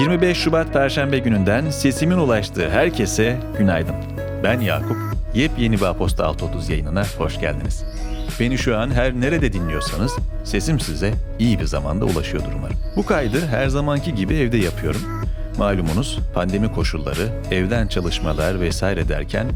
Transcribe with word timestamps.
25 0.00 0.38
Şubat 0.38 0.72
Perşembe 0.72 1.18
gününden 1.18 1.70
sesimin 1.70 2.16
ulaştığı 2.16 2.70
herkese 2.70 3.36
günaydın. 3.58 3.94
Ben 4.44 4.60
Yakup. 4.60 4.96
Yepyeni 5.34 5.76
bir 5.76 5.82
Aposta 5.82 6.26
630 6.26 6.68
yayınına 6.68 7.04
hoş 7.18 7.40
geldiniz. 7.40 7.84
Beni 8.40 8.58
şu 8.58 8.78
an 8.78 8.90
her 8.90 9.20
nerede 9.20 9.52
dinliyorsanız 9.52 10.16
sesim 10.44 10.80
size 10.80 11.12
iyi 11.38 11.60
bir 11.60 11.64
zamanda 11.64 12.04
ulaşıyordur 12.04 12.52
umarım. 12.56 12.76
Bu 12.96 13.06
kaydı 13.06 13.46
her 13.46 13.68
zamanki 13.68 14.14
gibi 14.14 14.34
evde 14.34 14.56
yapıyorum. 14.56 15.00
Malumunuz 15.58 16.18
pandemi 16.34 16.72
koşulları, 16.72 17.28
evden 17.50 17.86
çalışmalar 17.86 18.60
vesaire 18.60 19.08
derken 19.08 19.46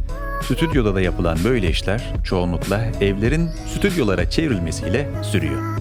stüdyoda 0.42 0.94
da 0.94 1.00
yapılan 1.00 1.38
böyle 1.44 1.70
işler 1.70 2.12
çoğunlukla 2.24 2.80
evlerin 3.00 3.50
stüdyolara 3.74 4.30
çevrilmesiyle 4.30 5.08
sürüyor. 5.22 5.73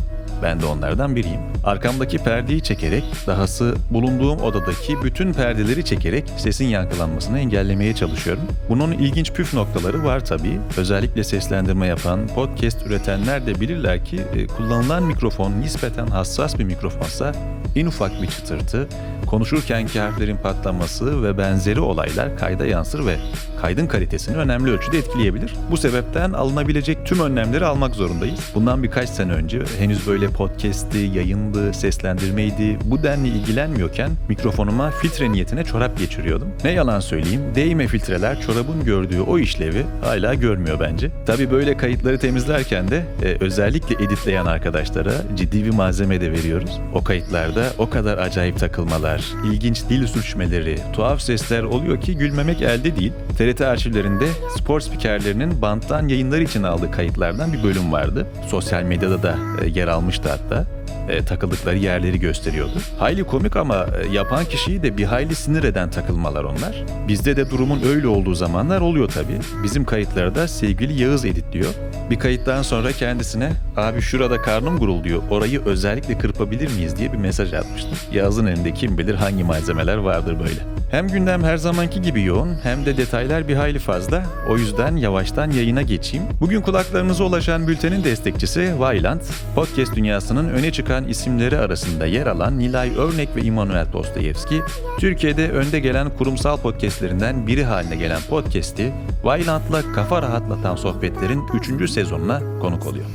Ben 0.44 0.62
de 0.62 0.66
onlardan 0.66 1.16
biriyim. 1.16 1.40
Arkamdaki 1.64 2.18
perdeyi 2.18 2.62
çekerek, 2.62 3.04
dahası 3.28 3.76
bulunduğum 3.90 4.40
odadaki 4.42 5.04
bütün 5.04 5.34
perdeleri 5.34 5.86
çekerek 5.86 6.24
sesin 6.38 6.66
yankılanmasını 6.66 7.40
engellemeye 7.40 7.96
çalışıyorum. 7.96 8.44
Bunun 8.70 8.92
ilginç 8.92 9.32
püf 9.32 9.54
noktaları 9.54 10.04
var 10.04 10.26
tabii. 10.26 10.60
Özellikle 10.78 11.24
seslendirme 11.24 11.88
yapan, 11.88 12.28
podcast 12.28 12.86
üretenler 12.86 13.46
de 13.46 13.62
bilirler 13.62 14.06
ki 14.06 14.22
e, 14.36 14.48
kullanılan 14.48 15.04
mikrofon 15.04 15.62
nispeten 15.62 16.08
hassas 16.08 16.60
bir 16.60 16.64
mikrofonsa 16.64 17.32
en 17.76 17.86
ufak 17.86 18.22
bir 18.22 18.28
çıtırtı, 18.28 18.88
konuşurkenki 19.34 20.00
harflerin 20.00 20.38
patlaması 20.38 21.24
ve 21.24 21.38
benzeri 21.38 21.80
olaylar 21.80 22.38
kayda 22.38 22.66
yansır 22.66 23.06
ve 23.06 23.18
kaydın 23.62 23.88
kalitesini 23.88 24.38
önemli 24.38 24.72
ölçüde 24.72 24.98
etkileyebilir. 24.98 25.54
Bu 25.72 25.78
sebepten 25.78 26.34
alınabilecek 26.34 27.06
tüm 27.06 27.20
önlemleri 27.20 27.66
almak 27.66 27.96
zorundayız. 27.96 28.40
Bundan 28.56 28.84
birkaç 28.84 29.10
sene 29.10 29.32
önce 29.32 29.64
henüz 29.80 30.08
böyle 30.08 30.28
podcast'i, 30.28 30.98
yayındı, 30.98 31.74
seslendirmeydi 31.74 32.78
bu 32.84 33.04
denli 33.04 33.28
ilgilenmiyorken 33.28 34.12
mikrofonuma 34.30 34.92
filtre 34.92 35.32
niyetine 35.32 35.64
çorap 35.64 35.98
geçiriyordum. 35.98 36.48
Ne 36.64 36.72
yalan 36.72 37.00
söyleyeyim 37.00 37.42
değme 37.56 37.88
filtreler 37.88 38.42
çorabın 38.42 38.84
gördüğü 38.84 39.22
o 39.22 39.40
işlevi 39.40 39.86
hala 40.02 40.34
görmüyor 40.34 40.80
bence. 40.80 41.12
Tabii 41.26 41.52
böyle 41.52 41.78
kayıtları 41.78 42.20
temizlerken 42.20 42.88
de 42.88 43.06
e, 43.24 43.38
özellikle 43.40 44.06
editleyen 44.06 44.46
arkadaşlara 44.46 45.14
ciddi 45.36 45.66
bir 45.66 45.74
malzeme 45.74 46.22
de 46.22 46.32
veriyoruz. 46.32 46.80
O 46.94 47.04
kayıtlarda 47.04 47.64
o 47.78 47.90
kadar 47.90 48.18
acayip 48.18 48.60
takılmalar, 48.60 49.23
ilginç 49.46 49.90
dil 49.90 50.08
sürçmeleri, 50.08 50.80
tuhaf 50.94 51.22
sesler 51.22 51.64
oluyor 51.64 52.02
ki 52.02 52.18
gülmemek 52.18 52.62
elde 52.62 52.96
değil. 52.96 53.14
TRT 53.38 53.62
arşivlerinde 53.62 54.26
spor 54.58 54.80
spikerlerinin 54.80 55.62
banttan 55.62 56.08
yayınlar 56.08 56.40
için 56.40 56.64
aldığı 56.64 56.92
kayıtlardan 56.92 57.54
bir 57.54 57.64
bölüm 57.64 57.92
vardı. 57.92 58.28
Sosyal 58.48 58.84
medyada 58.84 59.24
da 59.24 59.38
e, 59.64 59.70
yer 59.70 59.88
almıştı 59.88 60.30
hatta 60.30 60.66
e, 61.10 61.26
takıldıkları 61.26 61.78
yerleri 61.78 62.20
gösteriyordu. 62.20 62.80
Hayli 63.00 63.24
komik 63.24 63.56
ama 63.56 63.86
e, 64.02 64.14
yapan 64.14 64.46
kişiyi 64.46 64.84
de 64.84 64.98
bir 64.98 65.04
hayli 65.04 65.36
sinir 65.36 65.64
eden 65.64 65.90
takılmalar 65.90 66.44
onlar. 66.44 66.84
Bizde 67.08 67.36
de 67.36 67.50
durumun 67.50 67.82
öyle 67.86 68.08
olduğu 68.08 68.36
zamanlar 68.36 68.82
oluyor 68.82 69.10
tabii. 69.10 69.40
Bizim 69.64 69.86
kayıtlarda 69.86 70.48
sevgili 70.48 71.02
Yağız 71.02 71.26
editliyor. 71.26 71.74
Bir 72.10 72.20
kayıttan 72.20 72.62
sonra 72.62 72.92
kendisine 72.92 73.52
abi 73.78 74.02
şurada 74.02 74.42
karnım 74.42 74.80
gurulduyor 74.80 75.22
orayı 75.30 75.66
özellikle 75.66 76.18
kırpabilir 76.18 76.76
miyiz 76.76 76.98
diye 76.98 77.14
bir 77.14 77.18
mesaj 77.18 77.54
atmıştım. 77.54 77.98
Yağız'ın 78.12 78.46
elinde 78.46 78.74
kim 78.74 78.98
bilir 78.98 79.16
hangi 79.16 79.44
malzemeler 79.44 79.98
vardır 79.98 80.40
böyle. 80.40 80.83
Hem 80.94 81.08
gündem 81.08 81.44
her 81.44 81.58
zamanki 81.58 82.02
gibi 82.02 82.24
yoğun 82.24 82.58
hem 82.64 82.86
de 82.86 82.98
detaylar 82.98 83.48
bir 83.48 83.56
hayli 83.56 83.80
fazla. 83.80 84.26
O 84.50 84.58
yüzden 84.58 84.96
yavaştan 84.96 85.52
yayına 85.52 85.82
geçeyim. 85.82 86.26
Bugün 86.42 86.62
kulaklarınıza 86.62 87.24
ulaşan 87.24 87.68
bültenin 87.68 88.04
destekçisi 88.04 88.80
Vayland, 88.80 89.22
podcast 89.56 89.96
dünyasının 89.96 90.50
öne 90.50 90.72
çıkan 90.72 91.08
isimleri 91.08 91.58
arasında 91.58 92.06
yer 92.06 92.28
alan 92.28 92.60
Nilay 92.60 92.92
Örnek 92.98 93.36
ve 93.36 93.42
Immanuel 93.42 93.86
Dostoyevski, 93.94 94.62
Türkiye'de 95.00 95.52
önde 95.52 95.80
gelen 95.80 96.10
kurumsal 96.18 96.58
podcastlerinden 96.58 97.48
biri 97.48 97.64
haline 97.64 97.96
gelen 97.96 98.22
podcast'i 98.30 98.94
Vayland'la 99.24 99.94
kafa 99.96 100.22
rahatlatan 100.22 100.76
sohbetlerin 100.76 101.44
3. 101.82 101.90
sezonuna 101.90 102.42
konuk 102.62 102.88
oluyor. 102.88 103.06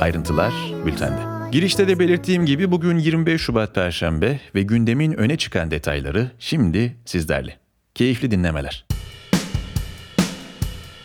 Ayrıntılar 0.00 0.52
bültende. 0.86 1.35
Girişte 1.56 1.88
de 1.88 1.98
belirttiğim 1.98 2.46
gibi 2.46 2.70
bugün 2.70 2.98
25 2.98 3.40
Şubat 3.40 3.74
Perşembe 3.74 4.40
ve 4.54 4.62
gündemin 4.62 5.12
öne 5.12 5.36
çıkan 5.36 5.70
detayları 5.70 6.30
şimdi 6.38 6.96
sizlerle. 7.04 7.58
Keyifli 7.94 8.30
dinlemeler. 8.30 8.86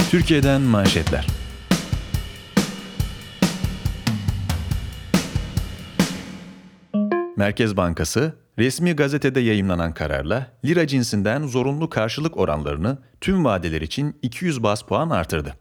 Türkiye'den 0.09 0.61
manşetler. 0.61 1.27
Merkez 7.37 7.77
Bankası, 7.77 8.35
resmi 8.59 8.93
gazetede 8.93 9.39
yayımlanan 9.39 9.93
kararla 9.93 10.47
lira 10.65 10.87
cinsinden 10.87 11.47
zorunlu 11.47 11.89
karşılık 11.89 12.37
oranlarını 12.37 12.97
tüm 13.21 13.45
vadeler 13.45 13.81
için 13.81 14.19
200 14.21 14.63
bas 14.63 14.81
puan 14.81 15.09
artırdı. 15.09 15.53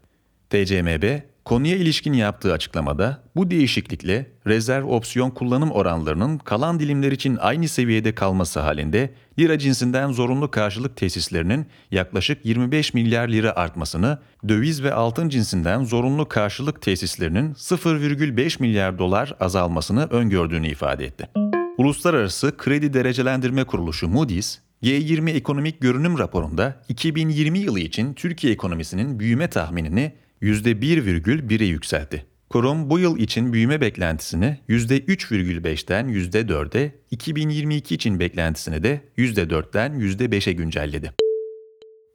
TCMB, 0.49 1.19
konuya 1.51 1.75
ilişkin 1.75 2.13
yaptığı 2.13 2.53
açıklamada 2.53 3.23
bu 3.35 3.51
değişiklikle 3.51 4.31
rezerv 4.47 4.85
opsiyon 4.85 5.29
kullanım 5.29 5.71
oranlarının 5.71 6.37
kalan 6.37 6.79
dilimler 6.79 7.11
için 7.11 7.37
aynı 7.41 7.67
seviyede 7.67 8.15
kalması 8.15 8.59
halinde 8.59 9.13
lira 9.39 9.59
cinsinden 9.59 10.11
zorunlu 10.11 10.51
karşılık 10.51 10.97
tesislerinin 10.97 11.65
yaklaşık 11.91 12.45
25 12.45 12.93
milyar 12.93 13.27
lira 13.27 13.51
artmasını, 13.55 14.19
döviz 14.47 14.83
ve 14.83 14.93
altın 14.93 15.29
cinsinden 15.29 15.83
zorunlu 15.83 16.27
karşılık 16.27 16.81
tesislerinin 16.81 17.53
0,5 17.53 18.61
milyar 18.61 18.99
dolar 18.99 19.35
azalmasını 19.39 20.05
öngördüğünü 20.05 20.67
ifade 20.67 21.05
etti. 21.05 21.29
Uluslararası 21.77 22.57
Kredi 22.57 22.93
Derecelendirme 22.93 23.63
Kuruluşu 23.63 24.07
Moody's, 24.07 24.59
G20 24.83 25.29
Ekonomik 25.31 25.81
Görünüm 25.81 26.17
raporunda 26.17 26.75
2020 26.89 27.59
yılı 27.59 27.79
için 27.79 28.13
Türkiye 28.13 28.53
ekonomisinin 28.53 29.19
büyüme 29.19 29.49
tahminini 29.49 30.13
%1,1'e 30.41 31.65
yükseltti. 31.65 32.25
Kurum 32.49 32.89
bu 32.89 32.99
yıl 32.99 33.17
için 33.17 33.53
büyüme 33.53 33.81
beklentisini 33.81 34.57
%3,5'ten 34.69 36.09
%4'e, 36.09 36.91
2022 37.11 37.95
için 37.95 38.19
beklentisini 38.19 38.83
de 38.83 39.01
%4'ten 39.17 39.91
%5'e 39.91 40.53
güncelledi. 40.53 41.11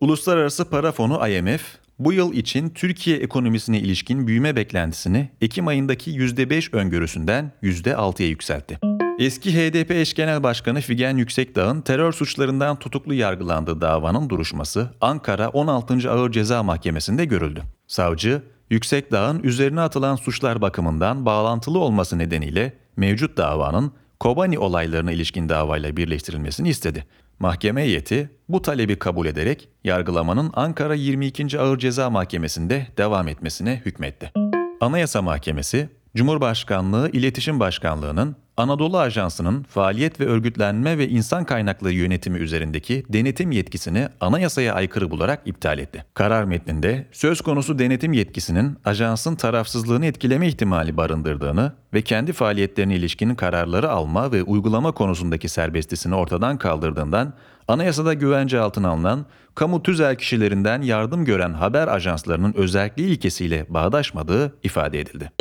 Uluslararası 0.01 0.71
Para 0.71 0.93
Fonu 0.93 1.29
IMF, 1.29 1.63
bu 1.99 2.13
yıl 2.13 2.33
için 2.33 2.71
Türkiye 2.71 3.17
ekonomisine 3.17 3.79
ilişkin 3.79 4.27
büyüme 4.27 4.57
beklentisini 4.57 5.29
Ekim 5.41 5.67
ayındaki 5.67 6.11
%5 6.11 6.77
öngörüsünden 6.77 7.53
%6'ya 7.63 8.29
yükseltti. 8.29 8.79
Eski 9.19 9.55
HDP 9.55 9.91
eş 9.91 10.15
genel 10.15 10.43
başkanı 10.43 10.81
Figen 10.81 11.17
Yüksekdağ'ın 11.17 11.81
terör 11.81 12.13
suçlarından 12.13 12.79
tutuklu 12.79 13.15
yargılandığı 13.15 13.81
davanın 13.81 14.29
duruşması 14.31 14.91
Ankara 15.01 15.49
16. 15.49 16.11
Ağır 16.11 16.33
Ceza 16.33 16.63
Mahkemesi'nde 16.63 17.25
görüldü. 17.25 17.63
Savcı, 17.87 18.43
Yüksekdağ'ın 18.71 19.43
üzerine 19.43 19.81
atılan 19.81 20.17
suçlar 20.17 20.61
bakımından 20.61 21.27
bağlantılı 21.27 21.79
olması 21.79 22.19
nedeniyle 22.19 22.73
mevcut 22.97 23.37
davanın 23.37 23.93
Kobani 24.21 24.59
olaylarına 24.59 25.13
ilişkin 25.13 25.49
davayla 25.49 25.97
birleştirilmesini 25.97 26.69
istedi. 26.69 27.07
Mahkeme 27.39 27.83
heyeti 27.83 28.31
bu 28.49 28.63
talebi 28.63 28.99
kabul 28.99 29.27
ederek 29.27 29.69
yargılamanın 29.85 30.51
Ankara 30.55 30.95
22. 30.95 31.61
Ağır 31.61 31.79
Ceza 31.79 32.11
Mahkemesi'nde 32.11 32.87
devam 32.97 33.29
etmesine 33.29 33.83
hükmetti. 33.85 34.33
Anayasa 34.81 35.23
Mahkemesi, 35.23 35.89
Cumhurbaşkanlığı 36.17 37.11
İletişim 37.13 37.61
Başkanlığı'nın 37.61 38.37
Anadolu 38.57 38.99
Ajansı'nın 38.99 39.63
faaliyet 39.63 40.21
ve 40.21 40.27
örgütlenme 40.27 40.99
ve 40.99 41.09
insan 41.09 41.45
kaynakları 41.45 41.93
yönetimi 41.93 42.39
üzerindeki 42.39 43.05
denetim 43.09 43.51
yetkisini 43.51 44.09
anayasaya 44.21 44.75
aykırı 44.75 45.11
bularak 45.11 45.43
iptal 45.45 45.79
etti. 45.79 46.05
Karar 46.15 46.45
metninde 46.45 47.07
söz 47.13 47.41
konusu 47.41 47.79
denetim 47.79 48.13
yetkisinin 48.13 48.79
ajansın 48.85 49.37
tarafsızlığını 49.37 50.07
etkileme 50.07 50.49
ihtimali 50.49 50.97
barındırdığını 50.97 51.73
ve 51.95 52.03
kendi 52.03 52.33
faaliyetlerine 52.33 52.97
ilişkin 52.97 53.35
kararları 53.35 53.91
alma 53.91 54.33
ve 54.33 54.43
uygulama 54.43 54.93
konusundaki 54.93 55.49
serbestisini 55.49 56.15
ortadan 56.15 56.59
kaldırdığından 56.59 57.33
anayasada 57.69 58.15
güvence 58.15 58.61
altına 58.61 58.89
alınan 58.89 59.27
kamu 59.55 59.83
tüzel 59.83 60.17
kişilerinden 60.17 60.83
yardım 60.83 61.25
gören 61.25 61.53
haber 61.53 61.89
ajanslarının 61.89 62.55
özelliği 62.57 63.09
ilkesiyle 63.09 63.67
bağdaşmadığı 63.69 64.55
ifade 64.63 65.01
edildi. 65.01 65.33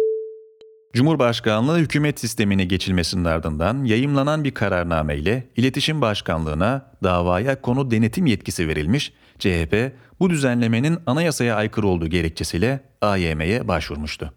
Cumhurbaşkanlığı 0.96 1.78
hükümet 1.78 2.20
sistemine 2.20 2.66
geçilmesinin 2.66 3.26
ardından 3.26 3.84
yayımlanan 3.84 4.44
bir 4.44 4.52
kararname 4.54 5.18
ile 5.18 5.48
İletişim 5.56 6.02
Başkanlığı'na 6.02 6.92
davaya 7.04 7.62
konu 7.62 7.92
denetim 7.92 8.26
yetkisi 8.26 8.68
verilmiş, 8.68 9.14
CHP 9.40 9.92
bu 10.20 10.30
düzenlemenin 10.30 10.98
anayasaya 11.06 11.56
aykırı 11.56 11.88
olduğu 11.88 12.08
gerekçesiyle 12.08 12.80
AYM'ye 13.02 13.68
başvurmuştu. 13.68 14.34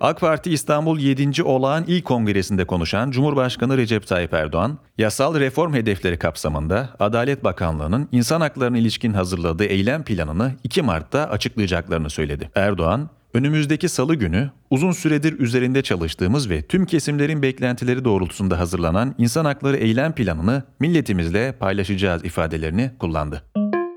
AK 0.00 0.20
Parti 0.20 0.50
İstanbul 0.50 0.98
7. 0.98 1.42
Olağan 1.42 1.84
İl 1.86 2.02
Kongresi'nde 2.02 2.64
konuşan 2.64 3.10
Cumhurbaşkanı 3.10 3.76
Recep 3.76 4.06
Tayyip 4.06 4.34
Erdoğan, 4.34 4.78
yasal 4.98 5.40
reform 5.40 5.74
hedefleri 5.74 6.18
kapsamında 6.18 6.88
Adalet 6.98 7.44
Bakanlığı'nın 7.44 8.08
insan 8.12 8.40
haklarına 8.40 8.78
ilişkin 8.78 9.12
hazırladığı 9.12 9.64
eylem 9.64 10.04
planını 10.04 10.52
2 10.64 10.82
Mart'ta 10.82 11.30
açıklayacaklarını 11.30 12.10
söyledi. 12.10 12.50
Erdoğan, 12.54 13.10
Önümüzdeki 13.34 13.88
salı 13.88 14.14
günü 14.14 14.50
uzun 14.70 14.92
süredir 14.92 15.38
üzerinde 15.38 15.82
çalıştığımız 15.82 16.50
ve 16.50 16.62
tüm 16.62 16.86
kesimlerin 16.86 17.42
beklentileri 17.42 18.04
doğrultusunda 18.04 18.58
hazırlanan 18.58 19.14
insan 19.18 19.44
hakları 19.44 19.76
eylem 19.76 20.12
planını 20.14 20.62
milletimizle 20.80 21.52
paylaşacağız 21.52 22.24
ifadelerini 22.24 22.90
kullandı. 22.98 23.42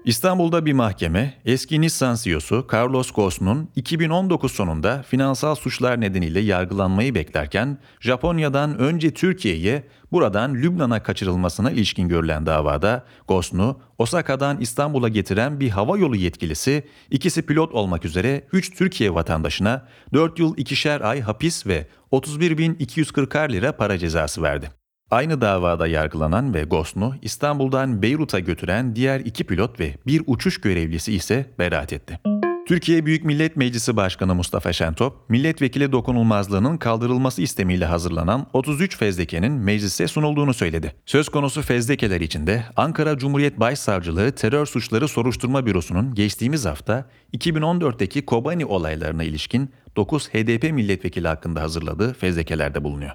İstanbul'da 0.06 0.66
bir 0.66 0.74
mahkeme 0.74 1.34
eski 1.46 1.82
Nissan 1.82 2.16
CEO'su 2.16 2.68
Carlos 2.74 3.12
Ghosn'un 3.12 3.70
2019 3.76 4.52
sonunda 4.52 5.04
finansal 5.04 5.56
suçlar 5.56 6.02
nedeniyle 6.02 6.40
yargılanmayı 6.40 7.16
beklerken 7.16 7.78
Japonya'dan 8.00 8.78
önce 8.78 9.14
Türkiye'ye 9.14 9.84
buradan 10.12 10.56
Lübnan'a 10.56 11.04
kaçırılmasına 11.04 11.72
ilişkin 11.72 12.08
görülen 12.08 12.46
davada 12.46 13.06
Ghosn'u 13.28 13.80
Osaka'dan 13.98 14.62
İstanbul'a 14.62 15.10
getiren 15.10 15.60
bir 15.60 15.70
hava 15.70 15.98
yolu 15.98 16.16
yetkilisi 16.16 16.88
ikisi 17.12 17.42
pilot 17.42 17.74
olmak 17.74 18.06
üzere 18.06 18.48
3 18.54 18.74
Türkiye 18.76 19.14
vatandaşına 19.14 19.88
4 20.14 20.40
yıl 20.40 20.56
2'şer 20.58 21.04
ay 21.04 21.22
hapis 21.22 21.68
ve 21.68 21.88
31.240 22.12 23.52
lira 23.52 23.78
para 23.78 23.98
cezası 23.98 24.42
verdi. 24.42 24.81
Aynı 25.12 25.42
davada 25.42 25.88
yargılanan 25.88 26.54
ve 26.54 26.64
Gosn'u 26.64 27.16
İstanbul'dan 27.22 28.02
Beyrut'a 28.02 28.40
götüren 28.40 28.96
diğer 28.96 29.20
iki 29.20 29.44
pilot 29.44 29.80
ve 29.80 29.96
bir 30.08 30.22
uçuş 30.28 30.62
görevlisi 30.62 31.14
ise 31.14 31.46
beraat 31.60 31.94
etti. 31.94 32.20
Türkiye 32.68 33.06
Büyük 33.06 33.24
Millet 33.24 33.56
Meclisi 33.56 33.96
Başkanı 33.96 34.36
Mustafa 34.36 34.74
Şentop, 34.74 35.30
milletvekili 35.30 35.92
dokunulmazlığının 35.92 36.78
kaldırılması 36.78 37.42
istemiyle 37.42 37.86
hazırlanan 37.86 38.48
33 38.54 38.98
fezlekenin 38.98 39.52
meclise 39.52 40.08
sunulduğunu 40.08 40.54
söyledi. 40.54 40.94
Söz 41.06 41.30
konusu 41.30 41.62
fezlekeler 41.62 42.22
içinde 42.22 42.64
Ankara 42.76 43.18
Cumhuriyet 43.18 43.60
Başsavcılığı 43.60 44.32
Terör 44.32 44.66
Suçları 44.66 45.08
Soruşturma 45.08 45.66
Bürosu'nun 45.66 46.16
geçtiğimiz 46.16 46.66
hafta 46.66 47.10
2014'teki 47.34 48.26
Kobani 48.26 48.66
olaylarına 48.66 49.24
ilişkin 49.24 49.70
9 49.96 50.30
HDP 50.30 50.72
milletvekili 50.72 51.28
hakkında 51.28 51.62
hazırladığı 51.62 52.14
fezlekelerde 52.14 52.84
bulunuyor. 52.84 53.12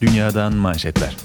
Dünyadan 0.00 0.54
manşetler. 0.54 1.16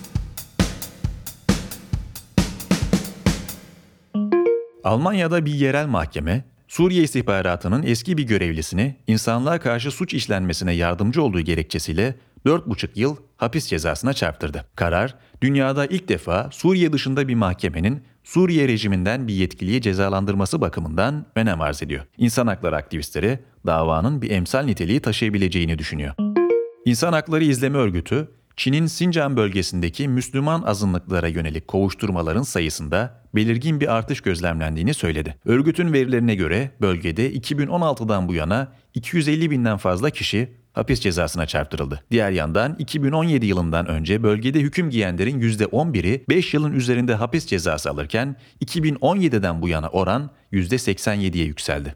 Almanya'da 4.84 5.46
bir 5.46 5.54
yerel 5.54 5.88
mahkeme, 5.88 6.44
Suriye 6.68 7.04
istihbaratının 7.04 7.84
eski 7.84 8.18
bir 8.18 8.24
görevlisini 8.24 8.96
insanlığa 9.08 9.60
karşı 9.60 9.92
suç 9.92 10.14
işlenmesine 10.14 10.74
yardımcı 10.74 11.24
olduğu 11.24 11.42
gerekçesiyle 11.42 12.16
4,5 12.46 12.90
yıl 12.96 13.16
hapis 13.38 13.68
cezasına 13.68 14.14
çarptırdı. 14.14 14.66
Karar, 14.76 15.16
dünyada 15.42 15.86
ilk 15.86 16.10
defa 16.10 16.50
Suriye 16.52 16.94
dışında 16.94 17.28
bir 17.28 17.36
mahkemenin 17.36 18.04
Suriye 18.24 18.68
rejiminden 18.68 19.28
bir 19.28 19.34
yetkiliyi 19.34 19.82
cezalandırması 19.82 20.62
bakımından 20.62 21.26
önem 21.36 21.62
arz 21.62 21.84
ediyor. 21.84 22.06
İnsan 22.18 22.48
hakları 22.48 22.76
aktivistleri 22.76 23.40
davanın 23.66 24.22
bir 24.22 24.32
emsal 24.32 24.64
niteliği 24.64 25.00
taşıyabileceğini 25.00 25.80
düşünüyor. 25.80 26.16
İnsan 26.86 27.14
Hakları 27.14 27.44
İzleme 27.44 27.78
Örgütü, 27.78 28.28
Çin'in 28.62 28.86
Sincan 28.86 29.38
bölgesindeki 29.38 30.08
Müslüman 30.08 30.62
azınlıklara 30.62 31.28
yönelik 31.28 31.68
kovuşturmaların 31.68 32.42
sayısında 32.42 33.22
belirgin 33.36 33.80
bir 33.80 33.94
artış 33.94 34.22
gözlemlendiğini 34.22 34.94
söyledi. 34.94 35.36
Örgütün 35.46 35.94
verilerine 35.94 36.36
göre 36.36 36.72
bölgede 36.82 37.34
2016'dan 37.34 38.28
bu 38.28 38.34
yana 38.34 38.72
250 38.94 39.52
binden 39.52 39.78
fazla 39.78 40.10
kişi 40.10 40.52
hapis 40.74 41.00
cezasına 41.00 41.46
çarptırıldı. 41.46 42.04
Diğer 42.12 42.32
yandan 42.32 42.76
2017 42.80 43.46
yılından 43.46 43.88
önce 43.88 44.24
bölgede 44.24 44.60
hüküm 44.60 44.90
giyenlerin 44.90 45.42
%11'i 45.42 46.26
5 46.30 46.54
yılın 46.54 46.74
üzerinde 46.74 47.16
hapis 47.16 47.46
cezası 47.46 47.90
alırken 47.90 48.36
2017'den 48.66 49.62
bu 49.62 49.70
yana 49.70 49.90
oran 49.90 50.30
%87'ye 50.54 51.46
yükseldi. 51.46 51.96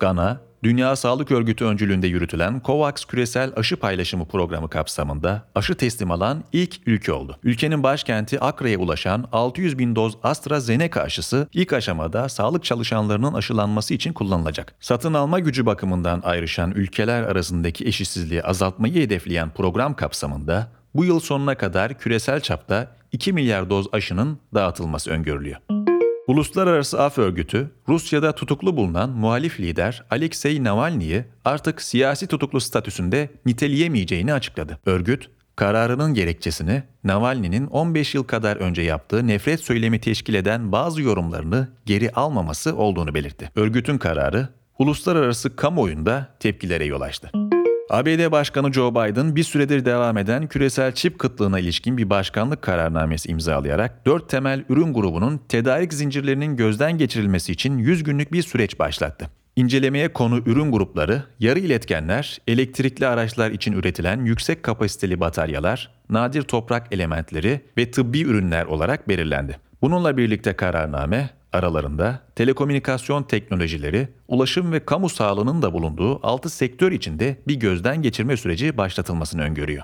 Gana, 0.00 0.40
Dünya 0.62 0.96
Sağlık 0.96 1.30
Örgütü 1.30 1.64
öncülüğünde 1.64 2.06
yürütülen 2.06 2.62
COVAX 2.64 3.04
küresel 3.04 3.52
aşı 3.56 3.76
paylaşımı 3.76 4.28
programı 4.28 4.68
kapsamında 4.70 5.42
aşı 5.54 5.74
teslim 5.74 6.10
alan 6.10 6.44
ilk 6.52 6.80
ülke 6.86 7.12
oldu. 7.12 7.38
Ülkenin 7.42 7.82
başkenti 7.82 8.40
Akra'ya 8.40 8.78
ulaşan 8.78 9.28
600 9.32 9.78
bin 9.78 9.96
doz 9.96 10.16
AstraZeneca 10.22 11.02
aşısı 11.02 11.48
ilk 11.52 11.72
aşamada 11.72 12.28
sağlık 12.28 12.64
çalışanlarının 12.64 13.34
aşılanması 13.34 13.94
için 13.94 14.12
kullanılacak. 14.12 14.74
Satın 14.80 15.14
alma 15.14 15.38
gücü 15.38 15.66
bakımından 15.66 16.20
ayrışan 16.24 16.70
ülkeler 16.70 17.22
arasındaki 17.22 17.86
eşitsizliği 17.86 18.42
azaltmayı 18.42 18.94
hedefleyen 18.94 19.50
program 19.50 19.94
kapsamında 19.94 20.68
bu 20.94 21.04
yıl 21.04 21.20
sonuna 21.20 21.54
kadar 21.54 21.98
küresel 21.98 22.40
çapta 22.40 22.96
2 23.12 23.32
milyar 23.32 23.70
doz 23.70 23.86
aşının 23.92 24.38
dağıtılması 24.54 25.10
öngörülüyor. 25.10 25.56
Uluslararası 26.30 27.02
Af 27.02 27.18
Örgütü, 27.18 27.70
Rusya'da 27.88 28.32
tutuklu 28.34 28.76
bulunan 28.76 29.10
muhalif 29.10 29.60
lider 29.60 30.04
Alexei 30.10 30.64
Navalny'yi 30.64 31.24
artık 31.44 31.82
siyasi 31.82 32.26
tutuklu 32.26 32.60
statüsünde 32.60 33.28
niteleyemeyeceğini 33.46 34.32
açıkladı. 34.32 34.78
Örgüt, 34.86 35.30
kararının 35.56 36.14
gerekçesini 36.14 36.82
Navalny'nin 37.04 37.66
15 37.66 38.14
yıl 38.14 38.24
kadar 38.24 38.56
önce 38.56 38.82
yaptığı 38.82 39.26
nefret 39.26 39.60
söylemi 39.60 40.00
teşkil 40.00 40.34
eden 40.34 40.72
bazı 40.72 41.02
yorumlarını 41.02 41.68
geri 41.86 42.10
almaması 42.10 42.76
olduğunu 42.76 43.14
belirtti. 43.14 43.50
Örgütün 43.56 43.98
kararı 43.98 44.48
uluslararası 44.78 45.56
kamuoyunda 45.56 46.36
tepkilere 46.40 46.84
yol 46.84 47.00
açtı. 47.00 47.30
ABD 47.90 48.30
Başkanı 48.30 48.72
Joe 48.72 48.90
Biden 48.90 49.36
bir 49.36 49.42
süredir 49.42 49.84
devam 49.84 50.18
eden 50.18 50.46
küresel 50.46 50.92
çip 50.92 51.18
kıtlığına 51.18 51.58
ilişkin 51.58 51.96
bir 51.96 52.10
başkanlık 52.10 52.62
kararnamesi 52.62 53.28
imzalayarak 53.28 54.06
dört 54.06 54.28
temel 54.28 54.64
ürün 54.68 54.94
grubunun 54.94 55.40
tedarik 55.48 55.94
zincirlerinin 55.94 56.56
gözden 56.56 56.98
geçirilmesi 56.98 57.52
için 57.52 57.78
100 57.78 58.02
günlük 58.02 58.32
bir 58.32 58.42
süreç 58.42 58.78
başlattı. 58.78 59.30
İncelemeye 59.56 60.12
konu 60.12 60.38
ürün 60.46 60.72
grupları, 60.72 61.22
yarı 61.40 61.58
iletkenler, 61.58 62.38
elektrikli 62.48 63.06
araçlar 63.06 63.50
için 63.50 63.72
üretilen 63.72 64.24
yüksek 64.24 64.62
kapasiteli 64.62 65.20
bataryalar, 65.20 65.90
nadir 66.10 66.42
toprak 66.42 66.86
elementleri 66.92 67.60
ve 67.78 67.90
tıbbi 67.90 68.20
ürünler 68.20 68.64
olarak 68.64 69.08
belirlendi. 69.08 69.58
Bununla 69.82 70.16
birlikte 70.16 70.52
kararname 70.52 71.30
aralarında 71.52 72.20
telekomünikasyon 72.36 73.22
teknolojileri, 73.22 74.08
ulaşım 74.28 74.72
ve 74.72 74.84
kamu 74.84 75.08
sağlığının 75.08 75.62
da 75.62 75.72
bulunduğu 75.72 76.26
6 76.26 76.50
sektör 76.50 76.92
içinde 76.92 77.36
bir 77.48 77.54
gözden 77.54 78.02
geçirme 78.02 78.36
süreci 78.36 78.76
başlatılmasını 78.76 79.42
öngörüyor. 79.42 79.82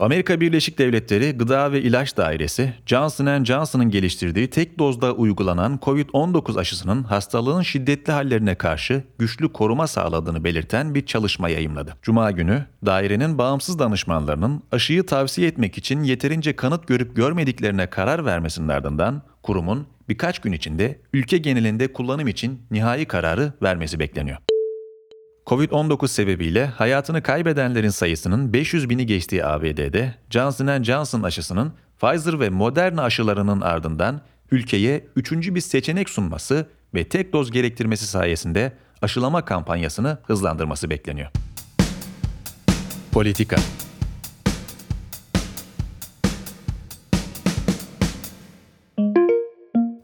Amerika 0.00 0.40
Birleşik 0.40 0.78
Devletleri 0.78 1.32
Gıda 1.32 1.72
ve 1.72 1.82
İlaç 1.82 2.16
Dairesi, 2.16 2.74
Johnson 2.86 3.44
Johnson'ın 3.44 3.90
geliştirdiği 3.90 4.50
tek 4.50 4.78
dozda 4.78 5.12
uygulanan 5.12 5.78
COVID-19 5.82 6.60
aşısının 6.60 7.02
hastalığın 7.02 7.62
şiddetli 7.62 8.12
hallerine 8.12 8.54
karşı 8.54 9.04
güçlü 9.18 9.52
koruma 9.52 9.86
sağladığını 9.86 10.44
belirten 10.44 10.94
bir 10.94 11.06
çalışma 11.06 11.48
yayımladı. 11.48 11.96
Cuma 12.02 12.30
günü, 12.30 12.64
dairenin 12.86 13.38
bağımsız 13.38 13.78
danışmanlarının 13.78 14.62
aşıyı 14.72 15.06
tavsiye 15.06 15.48
etmek 15.48 15.78
için 15.78 16.02
yeterince 16.02 16.56
kanıt 16.56 16.88
görüp 16.88 17.16
görmediklerine 17.16 17.90
karar 17.90 18.24
vermesinin 18.24 18.68
ardından 18.68 19.22
kurumun 19.42 19.86
birkaç 20.10 20.38
gün 20.38 20.52
içinde 20.52 21.00
ülke 21.12 21.38
genelinde 21.38 21.92
kullanım 21.92 22.28
için 22.28 22.62
nihai 22.70 23.04
kararı 23.04 23.52
vermesi 23.62 23.98
bekleniyor. 23.98 24.38
Covid-19 25.46 26.08
sebebiyle 26.08 26.66
hayatını 26.66 27.22
kaybedenlerin 27.22 27.88
sayısının 27.88 28.52
500 28.52 28.90
bini 28.90 29.06
geçtiği 29.06 29.44
ABD'de 29.44 30.14
Johnson 30.30 30.82
Johnson 30.82 31.22
aşısının 31.22 31.72
Pfizer 32.00 32.40
ve 32.40 32.50
Moderna 32.50 33.02
aşılarının 33.02 33.60
ardından 33.60 34.20
ülkeye 34.50 35.06
üçüncü 35.16 35.54
bir 35.54 35.60
seçenek 35.60 36.08
sunması 36.08 36.66
ve 36.94 37.08
tek 37.08 37.32
doz 37.32 37.50
gerektirmesi 37.50 38.06
sayesinde 38.06 38.72
aşılama 39.02 39.44
kampanyasını 39.44 40.18
hızlandırması 40.26 40.90
bekleniyor. 40.90 41.30
Politika 43.12 43.56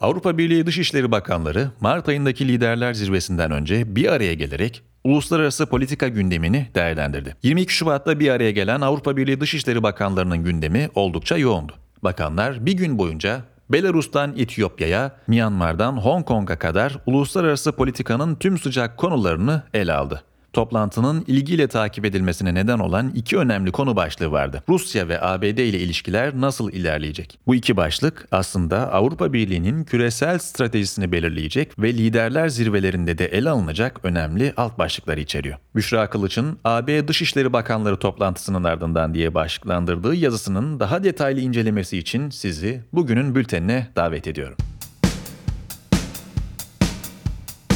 Avrupa 0.06 0.38
Birliği 0.38 0.66
Dışişleri 0.66 1.10
Bakanları 1.10 1.70
Mart 1.80 2.08
ayındaki 2.08 2.48
liderler 2.48 2.94
zirvesinden 2.94 3.50
önce 3.50 3.96
bir 3.96 4.12
araya 4.12 4.34
gelerek 4.34 4.82
uluslararası 5.04 5.66
politika 5.66 6.08
gündemini 6.08 6.66
değerlendirdi. 6.74 7.36
22 7.42 7.74
Şubat'ta 7.74 8.20
bir 8.20 8.30
araya 8.30 8.50
gelen 8.50 8.80
Avrupa 8.80 9.16
Birliği 9.16 9.40
Dışişleri 9.40 9.82
Bakanlarının 9.82 10.44
gündemi 10.44 10.88
oldukça 10.94 11.36
yoğundu. 11.36 11.74
Bakanlar 12.02 12.66
bir 12.66 12.72
gün 12.72 12.98
boyunca 12.98 13.40
Belarus'tan 13.70 14.34
Etiyopya'ya, 14.38 15.16
Myanmar'dan 15.26 15.96
Hong 15.96 16.26
Kong'a 16.26 16.58
kadar 16.58 16.98
uluslararası 17.06 17.72
politikanın 17.72 18.34
tüm 18.34 18.58
sıcak 18.58 18.96
konularını 18.96 19.62
ele 19.74 19.92
aldı. 19.92 20.22
Toplantının 20.56 21.24
ilgiyle 21.26 21.68
takip 21.68 22.04
edilmesine 22.04 22.54
neden 22.54 22.78
olan 22.78 23.12
iki 23.14 23.38
önemli 23.38 23.72
konu 23.72 23.96
başlığı 23.96 24.32
vardı. 24.32 24.62
Rusya 24.68 25.08
ve 25.08 25.22
ABD 25.22 25.42
ile 25.42 25.78
ilişkiler 25.78 26.40
nasıl 26.40 26.72
ilerleyecek? 26.72 27.38
Bu 27.46 27.54
iki 27.54 27.76
başlık 27.76 28.28
aslında 28.30 28.92
Avrupa 28.92 29.32
Birliği'nin 29.32 29.84
küresel 29.84 30.38
stratejisini 30.38 31.12
belirleyecek 31.12 31.78
ve 31.78 31.94
liderler 31.94 32.48
zirvelerinde 32.48 33.18
de 33.18 33.26
ele 33.26 33.50
alınacak 33.50 34.00
önemli 34.02 34.52
alt 34.56 34.78
başlıkları 34.78 35.20
içeriyor. 35.20 35.58
Büşra 35.74 36.10
Kılıç'ın 36.10 36.58
AB 36.64 37.08
Dışişleri 37.08 37.52
Bakanları 37.52 37.98
toplantısının 37.98 38.64
ardından 38.64 39.14
diye 39.14 39.34
başlıklandırdığı 39.34 40.14
yazısının 40.14 40.80
daha 40.80 41.04
detaylı 41.04 41.40
incelemesi 41.40 41.98
için 41.98 42.30
sizi 42.30 42.82
bugünün 42.92 43.34
bültenine 43.34 43.86
davet 43.96 44.26
ediyorum. 44.26 44.56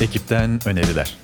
Ekipten 0.01 0.61
öneriler. 0.67 1.20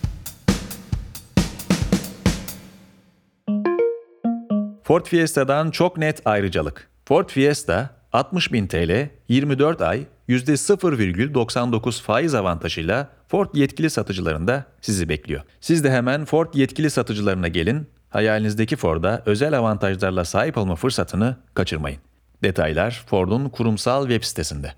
Ford 4.87 5.07
Fiesta'dan 5.07 5.71
çok 5.71 5.97
net 5.99 6.23
ayrıcalık. 6.25 6.89
Ford 7.05 7.29
Fiesta 7.29 7.91
60.000 8.13 8.69
TL, 8.69 9.11
24 9.29 9.83
ay, 9.83 10.07
%0,99 10.29 12.03
faiz 12.03 12.35
avantajıyla 12.35 13.09
Ford 13.29 13.49
yetkili 13.55 13.91
satıcılarında 13.91 14.65
sizi 14.81 15.09
bekliyor. 15.09 15.43
Siz 15.61 15.85
de 15.85 15.91
hemen 15.91 16.25
Ford 16.25 16.55
yetkili 16.55 16.91
satıcılarına 16.91 17.49
gelin, 17.49 17.87
hayalinizdeki 18.11 18.77
Ford'a 18.77 19.23
özel 19.27 19.59
avantajlarla 19.59 20.25
sahip 20.25 20.59
olma 20.59 20.77
fırsatını 20.77 21.37
kaçırmayın. 21.55 22.01
Detaylar 22.43 23.05
Ford'un 23.07 23.49
kurumsal 23.49 24.09
web 24.09 24.25
sitesinde. 24.25 24.73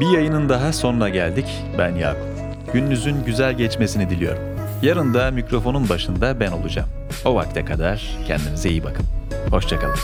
Bir 0.00 0.14
yayının 0.14 0.48
daha 0.48 0.72
sonuna 0.72 1.08
geldik. 1.08 1.46
Ben 1.78 1.94
Yakup. 1.96 2.28
Gününüzün 2.72 3.24
güzel 3.24 3.56
geçmesini 3.56 4.10
diliyorum. 4.10 4.57
Yarın 4.82 5.14
da 5.14 5.30
mikrofonun 5.30 5.88
başında 5.88 6.40
ben 6.40 6.52
olacağım. 6.52 6.88
O 7.24 7.34
vakte 7.34 7.64
kadar 7.64 8.08
kendinize 8.26 8.70
iyi 8.70 8.84
bakın. 8.84 9.06
Hoşçakalın. 9.50 9.98